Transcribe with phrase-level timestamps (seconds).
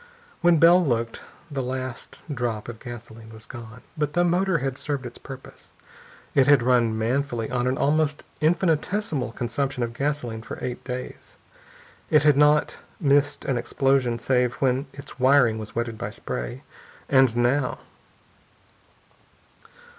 [0.41, 1.21] When Bell looked,
[1.51, 3.83] the last drop of gasoline was gone.
[3.95, 5.73] But the motor had served its purpose.
[6.33, 11.35] It had run manfully on an almost infinitesimal consumption of gasoline for eight days.
[12.09, 16.63] It had not missed an explosion save when its wiring was wetted by spray.
[17.07, 17.77] And now....